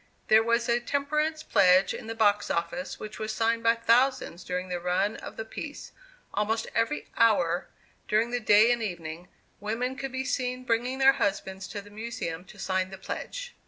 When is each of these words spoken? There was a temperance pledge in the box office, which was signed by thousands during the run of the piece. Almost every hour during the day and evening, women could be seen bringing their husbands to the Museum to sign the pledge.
There 0.29 0.41
was 0.41 0.67
a 0.67 0.79
temperance 0.79 1.43
pledge 1.43 1.93
in 1.93 2.07
the 2.07 2.15
box 2.15 2.49
office, 2.49 2.99
which 2.99 3.19
was 3.19 3.31
signed 3.35 3.61
by 3.61 3.75
thousands 3.75 4.43
during 4.43 4.67
the 4.67 4.79
run 4.79 5.15
of 5.17 5.37
the 5.37 5.45
piece. 5.45 5.91
Almost 6.33 6.65
every 6.73 7.07
hour 7.17 7.67
during 8.07 8.31
the 8.31 8.39
day 8.39 8.71
and 8.71 8.81
evening, 8.81 9.27
women 9.59 9.95
could 9.95 10.11
be 10.11 10.25
seen 10.25 10.63
bringing 10.63 10.97
their 10.97 11.13
husbands 11.21 11.67
to 11.67 11.81
the 11.81 11.91
Museum 11.91 12.45
to 12.45 12.57
sign 12.57 12.89
the 12.89 12.97
pledge. 12.97 13.53